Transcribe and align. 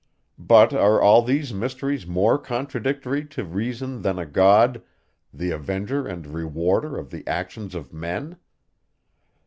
But 0.39 0.73
are 0.73 0.99
all 0.99 1.21
these 1.21 1.53
mysteries 1.53 2.07
more 2.07 2.39
contradictory 2.39 3.23
to 3.25 3.43
reason 3.45 4.01
than 4.01 4.17
a 4.17 4.25
God, 4.25 4.81
the 5.31 5.51
avenger 5.51 6.07
and 6.07 6.25
rewarder 6.25 6.97
of 6.97 7.11
the 7.11 7.23
actions 7.27 7.75
of 7.75 7.93
men? 7.93 8.37